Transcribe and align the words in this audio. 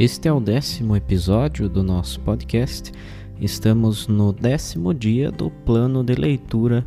Este 0.00 0.28
é 0.28 0.32
o 0.32 0.40
décimo 0.40 0.96
episódio 0.96 1.68
do 1.68 1.82
nosso 1.82 2.20
podcast. 2.20 2.90
Estamos 3.38 4.08
no 4.08 4.32
décimo 4.32 4.94
dia 4.94 5.30
do 5.30 5.50
plano 5.50 6.02
de 6.02 6.14
leitura 6.14 6.86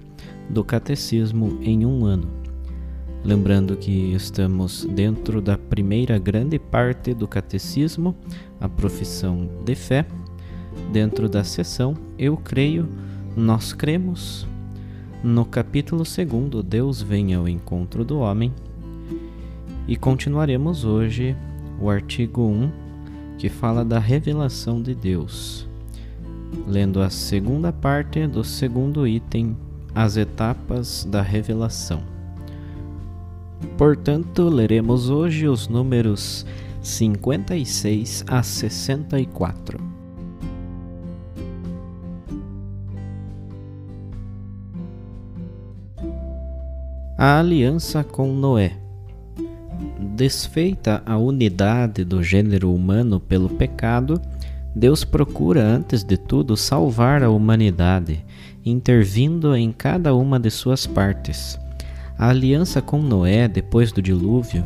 do 0.49 0.63
Catecismo 0.63 1.59
em 1.61 1.85
um 1.85 2.05
ano. 2.05 2.27
Lembrando 3.23 3.77
que 3.77 4.11
estamos 4.15 4.85
dentro 4.85 5.43
da 5.43 5.59
primeira 5.59 6.17
grande 6.17 6.57
parte 6.57 7.13
do 7.13 7.27
catecismo, 7.27 8.15
a 8.59 8.67
profissão 8.67 9.47
de 9.63 9.75
fé, 9.75 10.07
dentro 10.91 11.29
da 11.29 11.43
sessão 11.43 11.93
Eu 12.17 12.35
creio, 12.35 12.89
nós 13.37 13.73
cremos. 13.73 14.47
No 15.23 15.45
capítulo 15.45 16.01
2, 16.01 16.65
Deus 16.65 17.03
vem 17.03 17.35
ao 17.35 17.47
encontro 17.47 18.03
do 18.03 18.17
homem. 18.17 18.51
E 19.87 19.95
continuaremos 19.95 20.83
hoje 20.83 21.37
o 21.79 21.91
artigo 21.91 22.41
1, 22.41 22.82
que 23.37 23.49
fala 23.49 23.83
da 23.83 23.99
revelação 23.99 24.81
de 24.81 24.93
Deus. 24.93 25.67
Lendo 26.67 27.01
a 27.01 27.09
segunda 27.09 27.71
parte 27.71 28.27
do 28.27 28.43
segundo 28.43 29.07
item, 29.07 29.57
as 29.93 30.17
etapas 30.17 31.05
da 31.05 31.21
revelação. 31.21 32.03
Portanto, 33.77 34.49
leremos 34.49 35.09
hoje 35.09 35.47
os 35.47 35.67
números 35.67 36.45
56 36.81 38.25
a 38.27 38.43
64. 38.43 39.79
A 47.17 47.39
aliança 47.39 48.03
com 48.03 48.33
Noé. 48.33 48.82
Desfeita 50.13 51.01
a 51.07 51.17
unidade 51.17 52.03
do 52.03 52.21
gênero 52.21 52.71
humano 52.71 53.19
pelo 53.19 53.49
pecado, 53.49 54.21
Deus 54.75 55.03
procura, 55.03 55.63
antes 55.63 56.03
de 56.03 56.17
tudo, 56.17 56.55
salvar 56.55 57.23
a 57.23 57.31
humanidade, 57.31 58.23
intervindo 58.63 59.55
em 59.55 59.71
cada 59.71 60.13
uma 60.13 60.39
de 60.39 60.51
suas 60.51 60.85
partes. 60.85 61.59
A 62.15 62.29
aliança 62.29 62.79
com 62.79 63.01
Noé 63.01 63.47
depois 63.47 63.91
do 63.91 64.03
dilúvio 64.03 64.63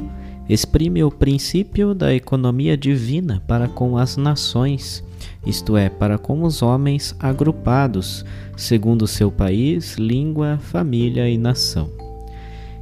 exprime 0.49 1.01
o 1.01 1.09
princípio 1.09 1.95
da 1.95 2.13
economia 2.13 2.75
divina 2.75 3.41
para 3.47 3.69
com 3.69 3.97
as 3.97 4.17
nações, 4.17 5.01
isto 5.45 5.77
é, 5.77 5.87
para 5.87 6.17
com 6.17 6.43
os 6.43 6.61
homens 6.61 7.15
agrupados 7.21 8.25
segundo 8.57 9.07
seu 9.07 9.31
país, 9.31 9.95
língua, 9.95 10.59
família 10.61 11.29
e 11.29 11.37
nação. 11.37 12.06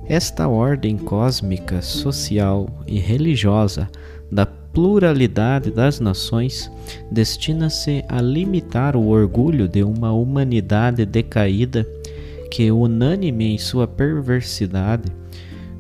Esta 0.07 0.47
ordem 0.47 0.97
cósmica, 0.97 1.81
social 1.81 2.69
e 2.85 2.99
religiosa 2.99 3.89
da 4.31 4.45
pluralidade 4.45 5.71
das 5.71 5.99
nações 5.99 6.71
destina-se 7.09 8.05
a 8.07 8.21
limitar 8.21 8.95
o 8.95 9.07
orgulho 9.07 9.67
de 9.67 9.83
uma 9.83 10.11
humanidade 10.11 11.07
decaída 11.07 11.88
que, 12.51 12.71
unânime 12.71 13.53
em 13.53 13.57
sua 13.57 13.88
perversidade, 13.88 15.11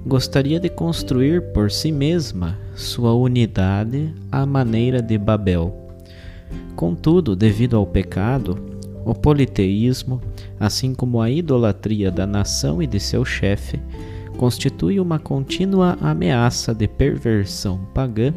gostaria 0.03 0.59
de 0.59 0.69
construir 0.69 1.53
por 1.53 1.69
si 1.69 1.91
mesma 1.91 2.57
sua 2.75 3.13
unidade 3.13 4.11
à 4.31 4.43
maneira 4.43 5.03
de 5.03 5.19
Babel. 5.19 5.91
Contudo, 6.75 7.35
devido 7.35 7.77
ao 7.77 7.85
pecado, 7.85 8.57
o 9.05 9.13
politeísmo, 9.13 10.19
assim 10.59 10.95
como 10.95 11.21
a 11.21 11.29
idolatria 11.29 12.09
da 12.09 12.25
nação 12.25 12.81
e 12.81 12.87
de 12.87 12.99
seu 12.99 13.23
chefe, 13.23 13.79
constitui 14.35 14.99
uma 14.99 15.19
contínua 15.19 15.97
ameaça 16.01 16.73
de 16.73 16.87
perversão 16.87 17.79
pagã 17.93 18.33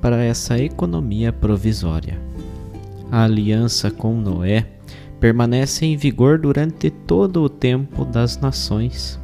para 0.00 0.22
essa 0.22 0.58
economia 0.58 1.32
provisória. 1.32 2.20
A 3.10 3.24
aliança 3.24 3.90
com 3.90 4.20
Noé 4.20 4.66
permanece 5.20 5.86
em 5.86 5.96
vigor 5.96 6.38
durante 6.38 6.90
todo 6.90 7.42
o 7.42 7.48
tempo 7.48 8.04
das 8.04 8.38
nações, 8.38 9.18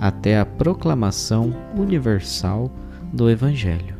até 0.00 0.38
a 0.38 0.46
proclamação 0.46 1.54
universal 1.76 2.70
do 3.12 3.30
Evangelho. 3.30 3.96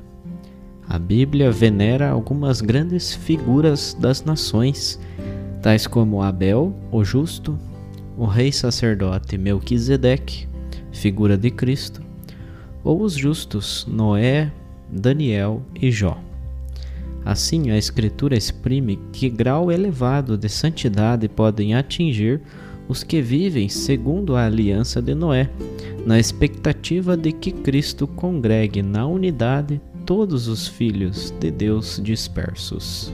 A 0.88 0.98
Bíblia 0.98 1.52
venera 1.52 2.08
algumas 2.08 2.60
grandes 2.60 3.14
figuras 3.14 3.96
das 4.00 4.24
nações, 4.24 4.98
tais 5.60 5.86
como 5.86 6.22
Abel, 6.22 6.74
o 6.90 7.04
justo, 7.04 7.58
o 8.16 8.24
rei 8.24 8.50
sacerdote 8.50 9.38
Melquisedeque, 9.38 10.47
figura 10.92 11.36
de 11.36 11.50
Cristo, 11.50 12.02
ou 12.82 13.02
os 13.02 13.14
justos 13.14 13.86
Noé, 13.88 14.52
Daniel 14.90 15.62
e 15.80 15.90
Jó. 15.90 16.18
Assim, 17.24 17.70
a 17.70 17.76
Escritura 17.76 18.36
exprime 18.36 18.98
que 19.12 19.28
grau 19.28 19.70
elevado 19.70 20.36
de 20.36 20.48
santidade 20.48 21.28
podem 21.28 21.74
atingir 21.74 22.40
os 22.88 23.02
que 23.02 23.20
vivem 23.20 23.68
segundo 23.68 24.34
a 24.34 24.46
aliança 24.46 25.02
de 25.02 25.14
Noé, 25.14 25.50
na 26.06 26.18
expectativa 26.18 27.16
de 27.16 27.32
que 27.32 27.52
Cristo 27.52 28.06
congregue 28.06 28.82
na 28.82 29.06
unidade 29.06 29.80
todos 30.06 30.48
os 30.48 30.66
filhos 30.66 31.34
de 31.38 31.50
Deus 31.50 32.00
dispersos. 32.02 33.12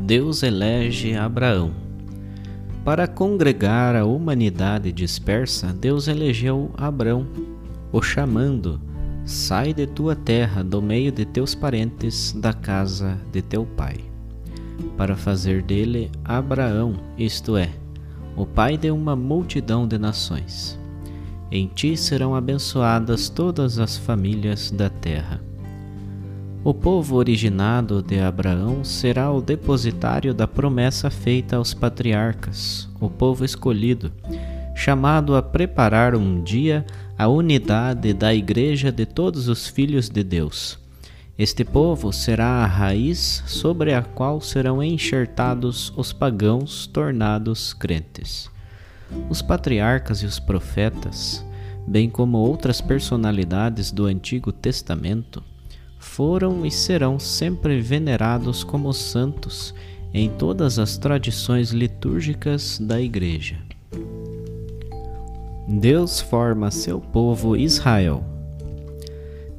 Deus 0.00 0.42
elege 0.42 1.14
Abraão. 1.14 1.72
Para 2.84 3.08
congregar 3.08 3.96
a 3.96 4.04
humanidade 4.04 4.92
dispersa, 4.92 5.72
Deus 5.72 6.06
elegeu 6.06 6.70
Abraão, 6.76 7.26
o 7.90 8.02
chamando 8.02 8.78
Sai 9.24 9.72
de 9.72 9.86
tua 9.86 10.14
terra, 10.14 10.62
do 10.62 10.82
meio 10.82 11.10
de 11.10 11.24
teus 11.24 11.54
parentes, 11.54 12.32
da 12.32 12.52
casa 12.52 13.18
de 13.32 13.40
teu 13.40 13.64
pai, 13.64 13.96
para 14.98 15.16
fazer 15.16 15.62
dele 15.62 16.10
Abraão, 16.22 16.92
isto 17.16 17.56
é, 17.56 17.70
o 18.36 18.44
pai 18.44 18.76
de 18.76 18.90
uma 18.90 19.16
multidão 19.16 19.88
de 19.88 19.96
nações. 19.96 20.78
Em 21.50 21.66
ti 21.66 21.96
serão 21.96 22.34
abençoadas 22.34 23.30
todas 23.30 23.78
as 23.78 23.96
famílias 23.96 24.70
da 24.70 24.90
terra. 24.90 25.40
O 26.64 26.72
povo 26.72 27.16
originado 27.16 28.02
de 28.02 28.18
Abraão 28.18 28.82
será 28.82 29.30
o 29.30 29.42
depositário 29.42 30.32
da 30.32 30.48
promessa 30.48 31.10
feita 31.10 31.56
aos 31.56 31.74
patriarcas, 31.74 32.88
o 32.98 33.10
povo 33.10 33.44
escolhido, 33.44 34.10
chamado 34.74 35.36
a 35.36 35.42
preparar 35.42 36.16
um 36.16 36.42
dia 36.42 36.86
a 37.18 37.28
unidade 37.28 38.14
da 38.14 38.34
Igreja 38.34 38.90
de 38.90 39.04
todos 39.04 39.46
os 39.46 39.68
filhos 39.68 40.08
de 40.08 40.24
Deus. 40.24 40.78
Este 41.38 41.66
povo 41.66 42.10
será 42.14 42.62
a 42.62 42.66
raiz 42.66 43.44
sobre 43.46 43.92
a 43.92 44.00
qual 44.00 44.40
serão 44.40 44.82
enxertados 44.82 45.92
os 45.98 46.14
pagãos 46.14 46.86
tornados 46.86 47.74
crentes. 47.74 48.50
Os 49.28 49.42
patriarcas 49.42 50.22
e 50.22 50.26
os 50.26 50.38
profetas, 50.38 51.44
bem 51.86 52.08
como 52.08 52.38
outras 52.38 52.80
personalidades 52.80 53.92
do 53.92 54.06
Antigo 54.06 54.50
Testamento, 54.50 55.42
foram 56.04 56.64
e 56.64 56.70
serão 56.70 57.18
sempre 57.18 57.80
venerados 57.80 58.62
como 58.62 58.92
santos 58.92 59.74
em 60.12 60.28
todas 60.28 60.78
as 60.78 60.96
tradições 60.96 61.70
litúrgicas 61.70 62.78
da 62.78 63.00
Igreja. 63.00 63.56
Deus 65.66 66.20
forma 66.20 66.70
seu 66.70 67.00
povo 67.00 67.56
Israel. 67.56 68.22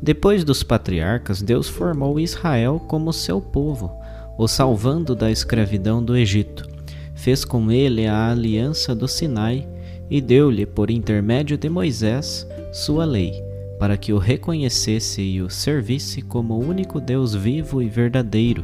Depois 0.02 0.46
dos 0.46 0.64
patriarcas, 0.64 1.42
Deus 1.42 1.68
formou 1.68 2.20
Israel 2.20 2.80
como 2.88 3.12
seu 3.12 3.42
povo, 3.42 3.92
o 4.38 4.48
salvando 4.48 5.16
da 5.16 5.30
escravidão 5.30 6.02
do 6.02 6.16
Egito. 6.16 6.70
Fez 7.16 7.44
com 7.44 7.72
ele 7.72 8.06
a 8.06 8.30
aliança 8.30 8.96
do 8.96 9.08
Sinai 9.08 9.68
e 10.10 10.22
deu-lhe, 10.22 10.66
por 10.66 10.92
intermédio 10.92 11.58
de 11.58 11.68
Moisés, 11.70 12.48
sua 12.72 13.04
lei, 13.04 13.45
para 13.80 13.98
que 13.98 14.14
o 14.14 14.18
reconhecesse 14.18 15.22
e 15.22 15.42
o 15.42 15.50
servisse 15.50 16.22
como 16.22 16.54
o 16.54 16.66
único 16.66 17.00
Deus 17.00 17.34
vivo 17.34 17.82
e 17.82 17.90
verdadeiro, 17.90 18.64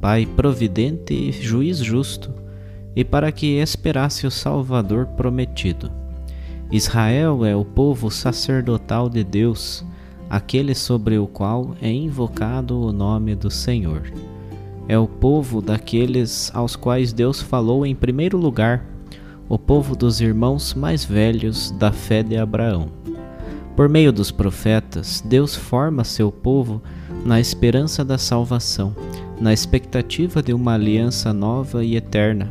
Pai 0.00 0.26
providente 0.26 1.14
e 1.14 1.32
juiz 1.32 1.78
justo, 1.78 2.32
e 2.94 3.04
para 3.04 3.32
que 3.32 3.58
esperasse 3.58 4.26
o 4.26 4.30
Salvador 4.30 5.06
prometido. 5.06 5.90
Israel 6.70 7.44
é 7.44 7.54
o 7.54 7.64
povo 7.64 8.10
sacerdotal 8.10 9.08
de 9.08 9.22
Deus, 9.22 9.84
aquele 10.28 10.74
sobre 10.74 11.18
o 11.18 11.26
qual 11.26 11.76
é 11.80 11.90
invocado 11.90 12.80
o 12.80 12.92
nome 12.92 13.34
do 13.34 13.50
Senhor. 13.50 14.02
É 14.88 14.98
o 14.98 15.06
povo 15.06 15.60
daqueles 15.60 16.50
aos 16.54 16.76
quais 16.76 17.12
Deus 17.12 17.40
falou 17.40 17.84
em 17.84 17.94
primeiro 17.94 18.36
lugar, 18.36 18.84
o 19.48 19.58
povo 19.58 19.94
dos 19.94 20.20
irmãos 20.20 20.74
mais 20.74 21.04
velhos 21.04 21.70
da 21.72 21.92
fé 21.92 22.22
de 22.22 22.36
Abraão. 22.36 22.90
Por 23.76 23.90
meio 23.90 24.10
dos 24.10 24.30
profetas, 24.30 25.22
Deus 25.22 25.54
forma 25.54 26.02
seu 26.02 26.32
povo 26.32 26.82
na 27.26 27.38
esperança 27.38 28.02
da 28.02 28.16
salvação, 28.16 28.96
na 29.38 29.52
expectativa 29.52 30.42
de 30.42 30.54
uma 30.54 30.72
aliança 30.72 31.30
nova 31.30 31.84
e 31.84 31.94
eterna, 31.94 32.50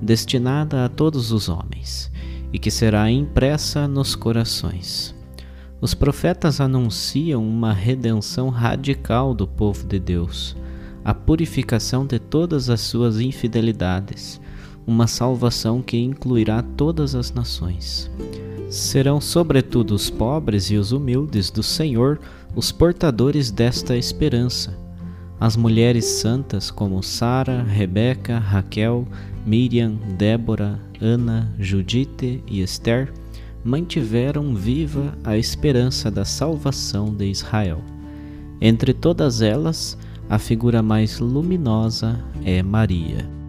destinada 0.00 0.86
a 0.86 0.88
todos 0.88 1.30
os 1.30 1.50
homens, 1.50 2.10
e 2.54 2.58
que 2.58 2.70
será 2.70 3.10
impressa 3.10 3.86
nos 3.86 4.14
corações. 4.14 5.14
Os 5.78 5.92
profetas 5.92 6.58
anunciam 6.58 7.46
uma 7.46 7.74
redenção 7.74 8.48
radical 8.48 9.34
do 9.34 9.46
povo 9.46 9.86
de 9.86 9.98
Deus, 9.98 10.56
a 11.04 11.12
purificação 11.12 12.06
de 12.06 12.18
todas 12.18 12.70
as 12.70 12.80
suas 12.80 13.20
infidelidades, 13.20 14.40
uma 14.86 15.06
salvação 15.06 15.82
que 15.82 15.98
incluirá 15.98 16.62
todas 16.62 17.14
as 17.14 17.30
nações. 17.30 18.10
Serão, 18.72 19.20
sobretudo, 19.20 19.94
os 19.94 20.08
pobres 20.08 20.70
e 20.70 20.76
os 20.78 20.92
humildes 20.92 21.50
do 21.50 21.62
Senhor 21.62 22.18
os 22.56 22.72
portadores 22.72 23.50
desta 23.50 23.98
esperança. 23.98 24.74
As 25.38 25.56
mulheres 25.56 26.06
santas 26.06 26.70
como 26.70 27.02
Sara, 27.02 27.62
Rebeca, 27.64 28.38
Raquel, 28.38 29.06
Miriam, 29.44 29.96
Débora, 30.16 30.80
Ana, 30.98 31.52
Judite 31.58 32.42
e 32.46 32.62
Esther 32.62 33.12
mantiveram 33.62 34.54
viva 34.54 35.18
a 35.22 35.36
esperança 35.36 36.10
da 36.10 36.24
salvação 36.24 37.14
de 37.14 37.26
Israel. 37.26 37.82
Entre 38.58 38.94
todas 38.94 39.42
elas, 39.42 39.98
a 40.30 40.38
figura 40.38 40.82
mais 40.82 41.18
luminosa 41.18 42.18
é 42.42 42.62
Maria. 42.62 43.41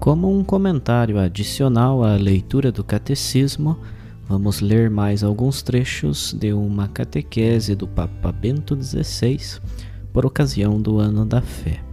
Como 0.00 0.34
um 0.34 0.42
comentário 0.42 1.18
adicional 1.18 2.02
à 2.02 2.16
leitura 2.16 2.72
do 2.72 2.82
Catecismo, 2.82 3.78
vamos 4.26 4.62
ler 4.62 4.88
mais 4.88 5.22
alguns 5.22 5.60
trechos 5.60 6.32
de 6.32 6.54
uma 6.54 6.88
catequese 6.88 7.74
do 7.74 7.86
Papa 7.86 8.32
Bento 8.32 8.74
XVI 8.82 9.60
por 10.10 10.24
ocasião 10.24 10.80
do 10.80 10.98
Ano 10.98 11.26
da 11.26 11.42
Fé. 11.42 11.84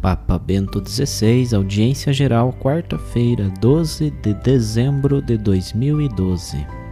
Papa 0.00 0.38
Bento 0.38 0.82
XVI, 0.82 1.54
audiência 1.54 2.10
geral, 2.10 2.54
quarta-feira, 2.54 3.52
12 3.60 4.10
de 4.22 4.32
dezembro 4.32 5.20
de 5.20 5.36
2012. 5.36 6.87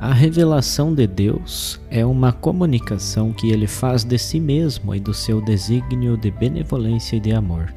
A 0.00 0.14
revelação 0.14 0.94
de 0.94 1.06
Deus 1.06 1.78
é 1.90 2.06
uma 2.06 2.32
comunicação 2.32 3.34
que 3.34 3.50
ele 3.50 3.66
faz 3.66 4.02
de 4.02 4.16
si 4.16 4.40
mesmo 4.40 4.94
e 4.94 4.98
do 4.98 5.12
seu 5.12 5.44
desígnio 5.44 6.16
de 6.16 6.30
benevolência 6.30 7.16
e 7.16 7.20
de 7.20 7.34
amor. 7.34 7.70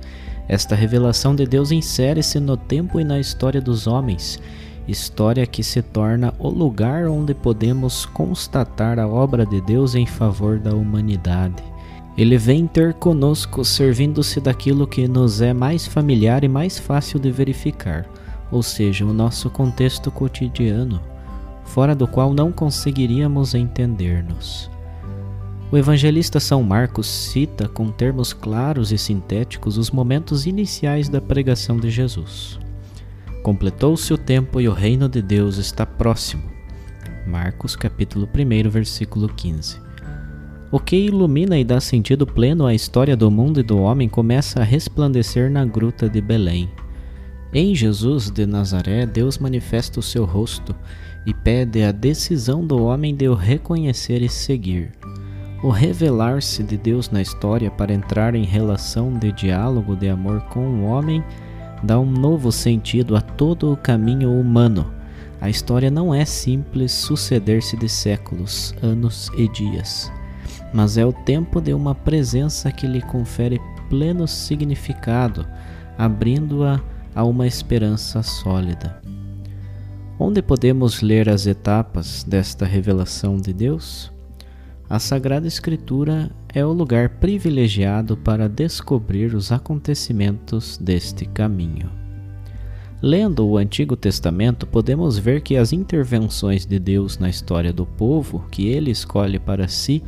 Esta 0.48 0.74
revelação 0.74 1.36
de 1.36 1.46
Deus 1.46 1.70
insere-se 1.70 2.40
no 2.40 2.56
tempo 2.56 2.98
e 2.98 3.04
na 3.04 3.20
história 3.20 3.60
dos 3.60 3.88
homens, 3.88 4.40
história 4.88 5.46
que 5.46 5.62
se 5.62 5.82
torna 5.82 6.34
o 6.40 6.48
lugar 6.48 7.10
onde 7.10 7.34
podemos 7.34 8.06
constatar 8.06 9.00
a 9.00 9.08
obra 9.08 9.46
de 9.46 9.60
Deus 9.60 9.94
em 9.94 10.06
favor 10.06 10.58
da 10.58 10.74
humanidade. 10.74 11.62
Ele 12.18 12.38
vem 12.38 12.66
ter 12.68 12.94
conosco 12.94 13.66
servindo-se 13.66 14.40
daquilo 14.40 14.88
que 14.88 15.10
nos 15.10 15.42
é 15.42 15.52
mais 15.52 15.86
familiar 15.86 16.46
e 16.46 16.48
mais 16.48 16.80
fácil 16.80 17.20
de 17.20 17.30
verificar, 17.30 18.06
ou 18.50 18.64
seja, 18.64 19.06
o 19.06 19.12
nosso 19.12 19.50
contexto 19.50 20.10
cotidiano, 20.10 21.02
fora 21.66 21.96
do 21.96 22.08
qual 22.08 22.34
não 22.34 22.52
conseguiríamos 22.52 23.56
entender-nos. 23.56 24.70
O 25.72 25.78
evangelista 25.78 26.40
São 26.40 26.62
Marcos 26.62 27.08
cita 27.08 27.68
com 27.68 27.90
termos 27.90 28.32
claros 28.32 28.92
e 28.92 28.98
sintéticos 28.98 29.78
os 29.78 29.90
momentos 29.90 30.46
iniciais 30.46 31.10
da 31.10 31.20
pregação 31.20 31.78
de 31.78 31.90
Jesus. 31.90 32.60
Completou-se 33.42 34.14
o 34.14 34.18
tempo 34.18 34.62
e 34.62 34.68
o 34.68 34.72
reino 34.72 35.10
de 35.10 35.22
Deus 35.22 35.58
está 35.58 35.86
próximo. 35.86 36.44
Marcos 37.26 37.76
capítulo 37.76 38.30
1, 38.34 38.70
versículo 38.70 39.28
15. 39.28 39.82
O 40.72 40.80
que 40.80 40.96
ilumina 40.96 41.58
e 41.58 41.64
dá 41.64 41.80
sentido 41.80 42.26
pleno 42.26 42.66
à 42.66 42.74
história 42.74 43.18
do 43.18 43.30
mundo 43.30 43.60
e 43.60 43.64
do 43.64 43.80
homem 43.80 44.08
começa 44.08 44.62
a 44.62 44.64
resplandecer 44.64 45.50
na 45.50 45.66
gruta 45.66 46.10
de 46.10 46.22
Belém. 46.22 46.70
Em 47.54 47.76
Jesus 47.76 48.32
de 48.32 48.46
Nazaré, 48.46 49.06
Deus 49.06 49.38
manifesta 49.38 50.00
o 50.00 50.04
seu 50.04 50.26
rosto 50.26 50.76
e 51.26 51.34
pede 51.34 51.84
a 51.84 51.92
decisão 51.92 52.66
do 52.66 52.84
homem 52.84 53.16
de 53.16 53.28
o 53.28 53.34
reconhecer 53.34 54.22
e 54.22 54.30
seguir. 54.30 54.92
O 55.64 55.70
revelar-se 55.70 56.62
de 56.64 56.78
Deus 56.78 57.10
na 57.10 57.22
história 57.22 57.72
para 57.72 57.94
entrar 57.94 58.36
em 58.36 58.44
relação 58.44 59.14
de 59.14 59.32
diálogo 59.32 59.96
de 59.96 60.10
amor 60.10 60.42
com 60.50 60.60
o 60.60 60.86
homem 60.86 61.24
dá 61.82 62.00
um 62.00 62.12
novo 62.12 62.52
sentido 62.52 63.16
a 63.16 63.22
todo 63.22 63.72
o 63.72 63.78
caminho 63.78 64.32
humano. 64.32 64.94
A 65.40 65.50
história 65.50 65.90
não 65.90 66.14
é 66.14 66.26
simples 66.26 66.92
suceder-se 66.92 67.78
de 67.78 67.88
séculos, 67.88 68.76
anos 68.82 69.30
e 69.38 69.48
dias 69.48 70.12
mas 70.74 70.98
é 70.98 71.06
o 71.06 71.14
tempo 71.14 71.62
de 71.62 71.74
uma 71.74 71.94
presença 71.94 72.72
que 72.72 72.88
lhe 72.88 73.02
confere 73.02 73.62
pleno 73.90 74.28
significado, 74.28 75.46
abrindo-a 75.98 76.82
a 77.14 77.24
uma 77.24 77.46
esperança 77.46 78.24
sólida. 78.24 79.00
Onde 80.26 80.42
podemos 80.42 81.02
ler 81.02 81.28
as 81.28 81.46
etapas 81.48 82.24
desta 82.24 82.66
revelação 82.66 83.36
de 83.36 83.52
Deus? 83.52 84.10
A 84.90 84.98
Sagrada 84.98 85.46
Escritura 85.46 86.32
é 86.54 86.66
o 86.66 86.72
lugar 86.72 87.10
privilegiado 87.20 88.16
para 88.16 88.48
descobrir 88.48 89.36
os 89.36 89.52
acontecimentos 89.52 90.78
deste 90.78 91.26
caminho. 91.26 91.92
Lendo 93.02 93.46
o 93.46 93.58
Antigo 93.58 93.98
Testamento, 93.98 94.66
podemos 94.66 95.18
ver 95.18 95.42
que 95.42 95.58
as 95.58 95.74
intervenções 95.74 96.66
de 96.66 96.80
Deus 96.80 97.18
na 97.18 97.30
história 97.30 97.74
do 97.74 97.86
povo 97.86 98.46
que 98.50 98.70
ele 98.70 98.92
escolhe 98.92 99.38
para 99.38 99.68
si 99.68 100.02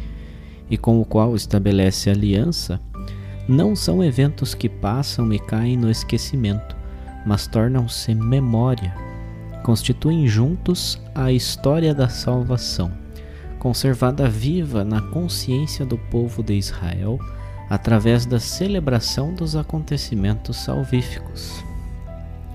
e 0.69 0.77
com 0.77 1.01
o 1.01 1.03
qual 1.03 1.35
estabelece 1.35 2.09
aliança, 2.09 2.79
não 3.49 3.75
são 3.75 4.01
eventos 4.01 4.55
que 4.55 4.69
passam 4.69 5.33
e 5.33 5.39
caem 5.39 5.75
no 5.75 5.91
esquecimento, 5.91 6.73
mas 7.25 7.47
tornam-se 7.47 8.15
memória, 8.15 8.95
constituem 9.65 10.27
juntos 10.27 11.01
a 11.15 11.31
história 11.31 11.91
da 11.91 12.07
salvação, 12.07 12.91
conservada 13.57 14.29
viva 14.29 14.85
na 14.85 15.01
consciência 15.01 15.83
do 15.83 15.97
povo 15.97 16.43
de 16.43 16.53
Israel 16.53 17.17
através 17.67 18.27
da 18.27 18.39
celebração 18.39 19.33
dos 19.33 19.55
acontecimentos 19.55 20.57
salvíficos. 20.57 21.65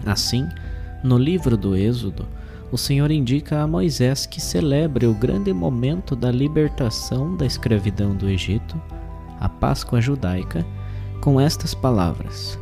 Assim, 0.06 0.48
no 1.02 1.18
livro 1.18 1.56
do 1.56 1.74
Êxodo, 1.74 2.28
o 2.70 2.78
Senhor 2.78 3.10
indica 3.10 3.60
a 3.60 3.66
Moisés 3.66 4.24
que 4.24 4.40
celebre 4.40 5.04
o 5.04 5.12
grande 5.12 5.52
momento 5.52 6.14
da 6.14 6.30
libertação 6.30 7.36
da 7.36 7.44
escravidão 7.44 8.14
do 8.14 8.28
Egito, 8.28 8.80
a 9.40 9.48
Páscoa 9.48 10.00
judaica, 10.00 10.64
com 11.20 11.40
estas 11.40 11.74
palavras: 11.74 12.56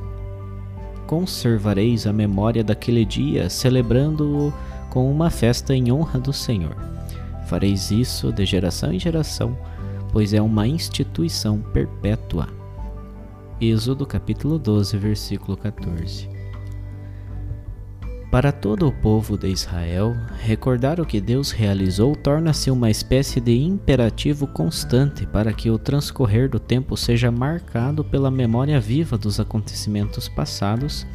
Conservareis 1.08 2.06
a 2.06 2.12
memória 2.12 2.62
daquele 2.62 3.02
dia, 3.02 3.48
celebrando-o 3.48 4.52
com 4.90 5.10
uma 5.10 5.30
festa 5.30 5.74
em 5.74 5.90
honra 5.90 6.20
do 6.20 6.34
Senhor. 6.34 6.76
Fareis 7.46 7.90
isso 7.90 8.30
de 8.30 8.44
geração 8.44 8.92
em 8.92 9.00
geração, 9.00 9.56
pois 10.12 10.34
é 10.34 10.42
uma 10.42 10.68
instituição 10.68 11.62
perpétua. 11.72 12.46
Êxodo 13.58 14.04
capítulo 14.04 14.58
12, 14.58 14.98
versículo 14.98 15.56
14. 15.56 16.37
Para 18.30 18.52
todo 18.52 18.86
o 18.86 18.92
povo 18.92 19.38
de 19.38 19.48
Israel, 19.48 20.14
recordar 20.38 21.00
o 21.00 21.06
que 21.06 21.18
Deus 21.18 21.50
realizou 21.50 22.14
torna-se 22.14 22.70
uma 22.70 22.90
espécie 22.90 23.40
de 23.40 23.56
imperativo 23.56 24.46
constante 24.46 25.24
para 25.24 25.50
que 25.50 25.70
o 25.70 25.78
transcorrer 25.78 26.46
do 26.46 26.60
tempo 26.60 26.94
seja 26.94 27.30
marcado 27.30 28.04
pela 28.04 28.30
memória 28.30 28.78
viva 28.78 29.16
dos 29.16 29.40
acontecimentos 29.40 30.28
passados, 30.28 31.06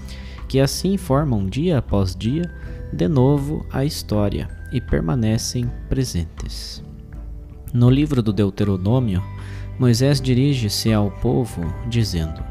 que 0.50 0.60
assim 0.60 0.98
formam 0.98 1.46
dia 1.46 1.78
após 1.78 2.16
dia 2.16 2.52
de 2.92 3.08
novo 3.08 3.64
a 3.72 3.86
história 3.86 4.50
e 4.72 4.82
permanecem 4.82 5.70
presentes. 5.88 6.84
No 7.72 7.92
livro 7.92 8.24
do 8.24 8.34
Deuteronômio, 8.34 9.24
Moisés 9.78 10.20
dirige-se 10.20 10.92
ao 10.92 11.12
povo, 11.12 11.62
dizendo: 11.88 12.44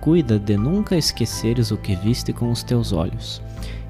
Cuida 0.00 0.38
de 0.38 0.56
nunca 0.56 0.96
esqueceres 0.96 1.72
o 1.72 1.76
que 1.76 1.96
viste 1.96 2.32
com 2.32 2.48
os 2.48 2.62
teus 2.62 2.92
olhos 2.92 3.42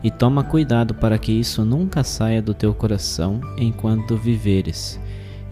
e 0.02 0.10
toma 0.10 0.42
cuidado 0.42 0.94
para 0.94 1.16
que 1.16 1.32
isso 1.32 1.64
nunca 1.64 2.02
saia 2.02 2.42
do 2.42 2.52
teu 2.52 2.74
coração 2.74 3.40
enquanto 3.56 4.16
viveres, 4.16 5.00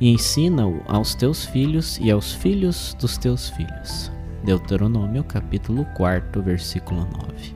e 0.00 0.09
ensina-o 0.09 0.83
aos 0.88 1.14
teus 1.14 1.45
filhos 1.45 1.99
e 2.00 2.11
aos 2.11 2.33
filhos 2.33 2.97
dos 2.99 3.16
teus 3.16 3.49
filhos. 3.50 4.11
Deuteronômio 4.42 5.23
capítulo 5.23 5.87
4, 5.97 6.42
versículo 6.42 7.07
9. 7.28 7.54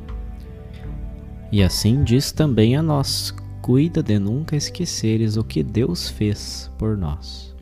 E 1.50 1.62
assim 1.62 2.04
diz 2.04 2.30
também 2.30 2.76
a 2.76 2.82
nós: 2.82 3.34
cuida 3.62 4.02
de 4.02 4.18
nunca 4.18 4.54
esqueceres 4.54 5.36
o 5.36 5.42
que 5.42 5.62
Deus 5.62 6.08
fez 6.08 6.70
por 6.78 6.96
nós. 6.96 7.54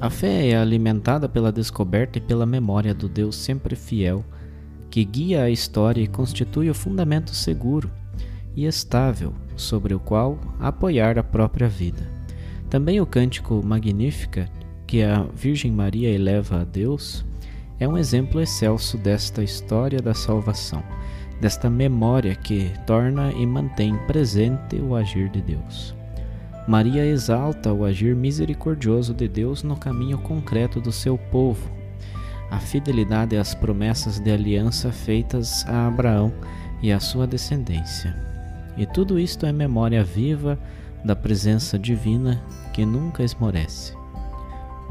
A 0.00 0.08
fé 0.08 0.48
é 0.48 0.56
alimentada 0.56 1.28
pela 1.28 1.52
descoberta 1.52 2.18
e 2.18 2.22
pela 2.22 2.46
memória 2.46 2.94
do 2.94 3.06
Deus 3.06 3.36
sempre 3.36 3.76
fiel, 3.76 4.24
que 4.88 5.04
guia 5.04 5.42
a 5.42 5.50
história 5.50 6.00
e 6.00 6.08
constitui 6.08 6.70
o 6.70 6.74
fundamento 6.74 7.34
seguro 7.34 7.90
e 8.54 8.66
estável 8.66 9.32
sobre 9.56 9.94
o 9.94 10.00
qual 10.00 10.38
apoiar 10.58 11.18
a 11.18 11.22
própria 11.22 11.68
vida. 11.68 12.10
Também 12.68 13.00
o 13.00 13.06
cântico 13.06 13.60
Magnífica, 13.64 14.48
que 14.86 15.02
a 15.02 15.22
Virgem 15.34 15.72
Maria 15.72 16.08
eleva 16.08 16.60
a 16.60 16.64
Deus, 16.64 17.24
é 17.78 17.88
um 17.88 17.96
exemplo 17.96 18.40
excelso 18.40 18.98
desta 18.98 19.42
história 19.42 20.00
da 20.00 20.14
salvação, 20.14 20.82
desta 21.40 21.70
memória 21.70 22.34
que 22.34 22.70
torna 22.86 23.32
e 23.32 23.46
mantém 23.46 23.96
presente 24.06 24.76
o 24.76 24.94
agir 24.94 25.28
de 25.30 25.40
Deus. 25.40 25.94
Maria 26.68 27.04
exalta 27.04 27.72
o 27.72 27.84
agir 27.84 28.14
misericordioso 28.14 29.14
de 29.14 29.26
Deus 29.26 29.62
no 29.62 29.76
caminho 29.76 30.18
concreto 30.18 30.80
do 30.80 30.92
seu 30.92 31.16
povo, 31.16 31.70
a 32.50 32.58
fidelidade 32.58 33.36
às 33.36 33.54
promessas 33.54 34.20
de 34.20 34.30
aliança 34.30 34.92
feitas 34.92 35.64
a 35.66 35.86
Abraão 35.86 36.32
e 36.82 36.92
à 36.92 37.00
sua 37.00 37.26
descendência. 37.26 38.29
E 38.76 38.86
tudo 38.86 39.18
isto 39.18 39.46
é 39.46 39.52
memória 39.52 40.02
viva 40.02 40.58
da 41.04 41.16
presença 41.16 41.78
divina 41.78 42.40
que 42.72 42.84
nunca 42.84 43.22
esmorece. 43.22 43.94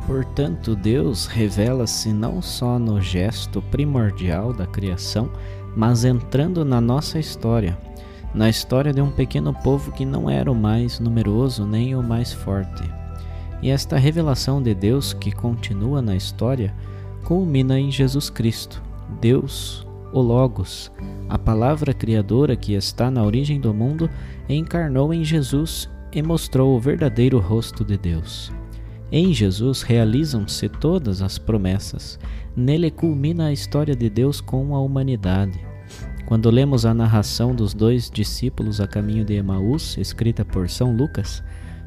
Portanto, 0.06 0.76
Deus 0.76 1.28
revela-se 1.28 2.12
não 2.12 2.42
só 2.42 2.80
no 2.80 3.00
gesto 3.00 3.62
primordial 3.62 4.54
da 4.54 4.66
criação, 4.66 5.30
mas 5.76 6.04
entrando 6.04 6.66
na 6.66 6.82
nossa 6.82 7.20
história, 7.20 7.78
na 8.34 8.50
história 8.50 8.94
de 8.94 9.02
um 9.02 9.12
pequeno 9.12 9.54
povo 9.54 9.92
que 9.92 10.06
não 10.06 10.30
era 10.30 10.52
o 10.52 10.56
mais 10.56 11.00
numeroso 11.00 11.66
nem 11.66 11.96
o 11.96 12.02
mais 12.02 12.34
forte. 12.34 12.84
E 13.62 13.70
esta 13.70 13.98
revelação 13.98 14.62
de 14.62 14.74
Deus 14.74 15.14
que 15.14 15.32
continua 15.32 16.02
na 16.02 16.16
história 16.16 16.74
culmina 17.24 17.80
em 17.80 17.92
Jesus 17.92 18.30
Cristo, 18.30 18.82
Deus, 19.20 19.86
o 20.12 20.22
Logos, 20.22 20.92
a 21.28 21.38
palavra 21.38 21.94
criadora 21.94 22.56
que 22.56 22.74
está 22.74 23.12
na 23.12 23.24
origem 23.24 23.60
do 23.60 23.74
mundo, 23.74 24.10
encarnou 24.48 25.14
em 25.14 25.24
Jesus 25.24 25.90
e 26.12 26.22
mostrou 26.22 26.76
o 26.76 26.80
verdadeiro 26.80 27.40
rosto 27.40 27.84
de 27.86 27.98
Deus. 27.98 28.52
Em 29.12 29.34
Jesus 29.34 29.82
realizam-se 29.82 30.70
todas 30.70 31.22
as 31.22 31.38
promessas. 31.38 32.20
Nele 32.56 32.92
culmina 32.92 33.48
a 33.48 33.54
história 33.54 33.96
de 33.96 34.10
Deus 34.10 34.42
com 34.42 34.76
a 34.76 34.82
humanidade. 34.82 35.60
Quando 36.26 36.52
lemos 36.52 36.86
a 36.86 36.94
narração 36.94 37.56
dos 37.56 37.74
dois 37.74 38.10
discípulos 38.10 38.80
a 38.80 38.88
caminho 38.88 39.26
de 39.26 39.34
Emaús, 39.34 39.98
escrita 39.98 40.46
por 40.46 40.70
São 40.70 40.96
Lucas, 40.96 41.44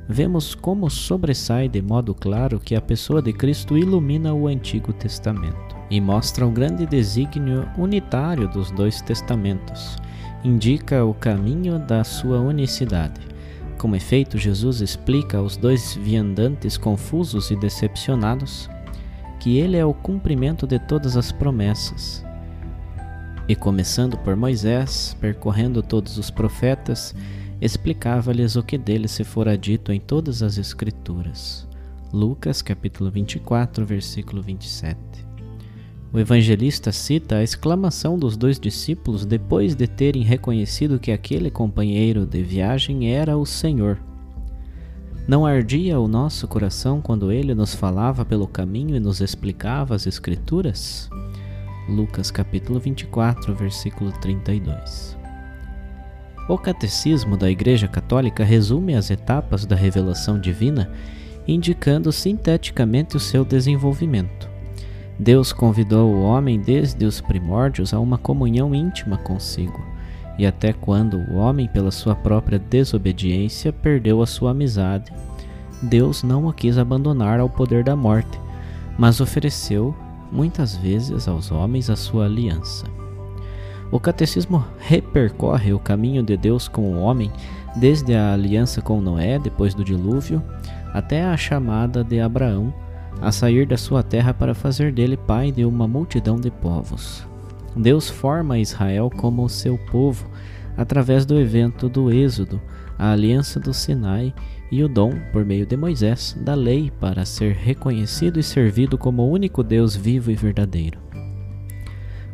vemos 0.09 0.55
como 0.55 0.91
sobressai 0.91 1.69
de 1.69 1.81
modo 1.81 2.13
claro 2.13 2.59
que 2.59 2.75
a 2.75 2.81
pessoa 2.81 3.23
de 3.23 3.33
Cristo 3.33 3.79
ilumina 3.79 4.35
o 4.35 4.49
Antigo 4.49 4.93
Testamento 4.93 5.72
e 5.93 6.01
mostra 6.01 6.47
o 6.47 6.51
grande 6.51 6.87
desígnio 6.87 7.69
unitário 7.77 8.49
dos 8.49 8.71
dois 8.71 9.03
testamentos. 9.03 9.99
Indica 10.43 11.05
o 11.05 11.13
caminho 11.13 11.79
da 11.79 12.03
sua 12.03 12.41
unicidade. 12.41 13.21
Como 13.77 13.95
efeito, 13.95 14.39
Jesus 14.39 14.81
explica 14.81 15.37
aos 15.37 15.55
dois 15.55 15.95
viandantes 15.95 16.79
confusos 16.79 17.51
e 17.51 17.57
decepcionados 17.57 18.71
que 19.39 19.59
ele 19.59 19.77
é 19.77 19.85
o 19.85 19.93
cumprimento 19.93 20.67
de 20.67 20.79
todas 20.79 21.15
as 21.15 21.31
promessas. 21.31 22.25
E 23.47 23.55
começando 23.55 24.17
por 24.17 24.35
Moisés, 24.35 25.15
percorrendo 25.21 25.83
todos 25.83 26.17
os 26.17 26.31
profetas, 26.31 27.15
explicava-lhes 27.61 28.57
o 28.57 28.63
que 28.63 28.79
dele 28.79 29.09
se 29.09 29.25
fora 29.25 29.59
dito 29.59 29.93
em 29.93 30.01
todas 30.01 30.43
as 30.43 30.57
escrituras. 30.57 31.69
Lucas 32.11 32.63
capítulo 32.63 33.11
24, 33.11 33.85
versículo 33.85 34.41
27. 34.41 35.32
O 36.13 36.19
evangelista 36.19 36.93
cita 36.93 37.37
a 37.37 37.43
exclamação 37.43 38.19
dos 38.19 38.37
dois 38.37 38.61
discípulos 38.61 39.25
depois 39.25 39.75
de 39.75 39.87
terem 39.87 40.23
reconhecido 40.23 40.99
que 41.01 41.11
aquele 41.11 41.51
companheiro 41.51 42.27
de 42.27 42.43
viagem 42.43 43.11
era 43.11 43.39
o 43.39 43.47
Senhor. 43.47 43.99
Não 45.27 45.47
ardia 45.47 45.99
o 45.99 46.07
nosso 46.07 46.47
coração 46.47 47.01
quando 47.01 47.33
ele 47.33 47.55
nos 47.55 47.75
falava 47.75 48.27
pelo 48.27 48.47
caminho 48.47 48.95
e 48.95 49.01
nos 49.01 49.23
explicava 49.23 49.95
as 49.95 50.07
Escrituras? 50.07 51.09
Lucas 51.89 52.31
capítulo 52.31 52.79
24, 52.79 53.55
versículo 53.55 54.13
32. 54.13 55.17
O 56.47 56.59
Catecismo 56.59 57.39
da 57.39 57.51
Igreja 57.51 57.89
Católica 57.89 58.45
resume 58.45 58.95
as 58.95 59.11
etapas 59.11 59.65
da 59.65 59.77
revelação 59.77 60.39
divina, 60.39 60.93
indicando 61.49 62.13
sinteticamente 62.13 63.17
o 63.17 63.21
seu 63.21 63.47
desenvolvimento. 63.47 64.52
Deus 65.23 65.53
convidou 65.53 66.13
o 66.13 66.23
homem 66.23 66.59
desde 66.59 67.05
os 67.05 67.21
primórdios 67.21 67.95
a 67.95 68.01
uma 68.01 68.19
comunhão 68.19 68.75
íntima 68.75 69.17
consigo, 69.17 69.81
e 70.37 70.45
até 70.45 70.73
quando 70.73 71.19
o 71.31 71.37
homem, 71.37 71.69
pela 71.69 71.93
sua 71.93 72.17
própria 72.17 72.59
desobediência, 72.59 73.73
perdeu 73.73 74.21
a 74.21 74.27
sua 74.27 74.51
amizade, 74.51 75.13
Deus 75.81 76.25
não 76.25 76.49
o 76.49 76.53
quis 76.53 76.77
abandonar 76.77 77.39
ao 77.39 77.49
poder 77.49 77.85
da 77.85 77.95
morte, 77.95 78.37
mas 78.99 79.21
ofereceu 79.21 79.95
muitas 80.33 80.75
vezes 80.75 81.29
aos 81.29 81.53
homens 81.53 81.89
a 81.89 81.95
sua 81.95 82.25
aliança. 82.25 82.87
O 83.93 84.01
catecismo 84.01 84.65
repercorre 84.77 85.73
o 85.73 85.79
caminho 85.79 86.25
de 86.25 86.37
Deus 86.37 86.67
com 86.67 86.95
o 86.95 86.99
homem 86.99 87.31
desde 87.77 88.13
a 88.13 88.33
aliança 88.33 88.83
com 88.83 89.01
Noé 89.01 89.39
depois 89.39 89.73
do 89.73 89.85
dilúvio 89.85 90.43
até 90.93 91.23
a 91.23 91.37
chamada 91.37 92.03
de 92.03 92.19
Abraão 92.19 92.75
a 93.23 93.31
sair 93.31 93.65
da 93.67 93.77
sua 93.77 94.03
terra 94.03 94.35
para 94.35 94.55
fazer 94.55 94.93
dele 94.93 95.17
pai 95.17 95.53
de 95.53 95.65
uma 95.65 95.87
multidão 95.87 96.37
de 96.37 96.51
povos. 96.51 97.27
Deus 97.77 98.11
forma 98.11 98.59
Israel 98.59 99.09
como 99.09 99.45
o 99.45 99.49
seu 99.49 99.79
povo 99.79 100.29
através 100.77 101.25
do 101.25 101.39
evento 101.39 101.89
do 101.89 102.11
Êxodo, 102.11 102.61
a 102.99 103.13
aliança 103.13 103.61
do 103.61 103.73
Sinai 103.73 104.35
e 104.71 104.83
o 104.83 104.89
dom, 104.89 105.13
por 105.33 105.45
meio 105.45 105.65
de 105.65 105.77
Moisés, 105.77 106.37
da 106.41 106.55
lei 106.55 106.91
para 106.99 107.25
ser 107.25 107.55
reconhecido 107.55 108.41
e 108.41 108.43
servido 108.43 108.99
como 108.99 109.31
único 109.31 109.63
Deus 109.63 109.95
vivo 109.95 110.31
e 110.31 110.35
verdadeiro. 110.35 110.99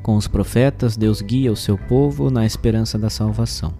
Com 0.02 0.16
os 0.16 0.26
profetas, 0.26 0.97
Deus 0.97 1.21
guia 1.21 1.52
o 1.52 1.57
seu 1.57 1.76
povo 1.76 2.30
na 2.30 2.47
esperança 2.47 2.99
da 2.99 3.11
salvação. 3.11 3.75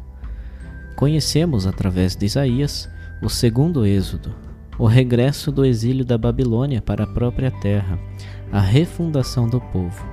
Conhecemos, 0.95 1.67
através 1.67 2.15
de 2.15 2.27
Isaías, 2.27 2.89
o 3.23 3.31
segundo 3.31 3.87
Êxodo, 3.87 4.35
o 4.79 4.87
regresso 4.87 5.51
do 5.51 5.65
exílio 5.65 6.05
da 6.05 6.17
Babilônia 6.17 6.81
para 6.81 7.05
a 7.05 7.07
própria 7.07 7.51
terra, 7.51 7.99
a 8.53 8.61
refundação 8.61 9.49
do 9.49 9.61
povo. 9.61 10.07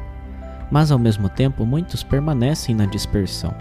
Mas 0.72 0.92
ao 0.92 0.98
mesmo 0.98 1.30
tempo, 1.30 1.66
muitos 1.66 2.02
permanecem 2.02 2.74
na 2.74 2.86
dispersão, 2.86 3.54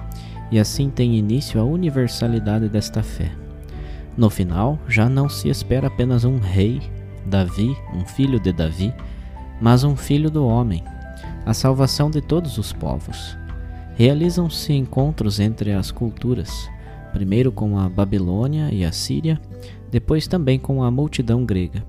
e 0.51 0.59
assim 0.59 0.89
tem 0.89 1.17
início 1.17 1.61
a 1.61 1.65
universalidade 1.65 2.69
desta 2.69 3.03
fé. 3.03 3.31
No 4.17 4.31
final, 4.31 4.79
já 4.89 5.09
não 5.09 5.29
se 5.29 5.49
espera 5.49 5.89
apenas 5.89 6.25
um 6.25 6.39
rei, 6.39 6.81
Davi, 7.27 7.77
um 7.95 8.07
filho 8.07 8.41
de 8.41 8.53
Davi, 8.53 8.95
mas 9.61 9.85
um 9.85 9.97
filho 9.97 10.31
do 10.31 10.47
homem, 10.47 10.83
a 11.45 11.53
salvação 11.53 12.11
de 12.11 12.21
todos 12.21 12.57
os 12.57 12.73
povos. 12.73 13.37
Realizam-se 13.97 14.73
encontros 14.73 15.39
entre 15.39 15.73
as 15.73 15.91
culturas, 15.91 16.69
primeiro 17.13 17.53
com 17.53 17.79
a 17.79 17.89
Babilônia 17.89 18.71
e 18.73 18.85
a 18.85 18.91
Síria, 18.91 19.41
depois 19.95 20.27
também 20.27 20.59
com 20.59 20.83
a 20.83 20.91
multidão 20.91 21.45
grega. 21.45 21.87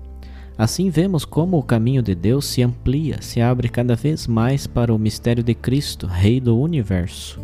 Assim 0.56 0.90
vemos 0.90 1.24
como 1.24 1.58
o 1.58 1.62
caminho 1.62 2.00
de 2.00 2.14
Deus 2.14 2.44
se 2.44 2.62
amplia, 2.62 3.20
se 3.20 3.40
abre 3.40 3.68
cada 3.68 3.96
vez 3.96 4.28
mais 4.28 4.64
para 4.64 4.94
o 4.94 4.98
mistério 4.98 5.42
de 5.42 5.56
Cristo, 5.56 6.06
Rei 6.06 6.40
do 6.40 6.56
universo. 6.56 7.40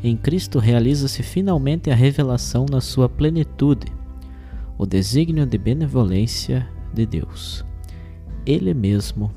Em 0.00 0.16
Cristo 0.16 0.60
realiza-se 0.60 1.20
finalmente 1.24 1.90
a 1.90 1.96
revelação 1.96 2.64
na 2.70 2.80
sua 2.80 3.08
plenitude, 3.08 3.88
o 4.78 4.86
desígnio 4.86 5.44
de 5.44 5.58
benevolência 5.58 6.68
de 6.94 7.04
Deus. 7.04 7.64
Ele 8.46 8.72
mesmo 8.72 9.32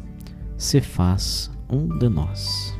se 0.56 0.80
faz 0.80 1.50
um 1.68 1.88
de 1.98 2.08
nós. 2.08 2.80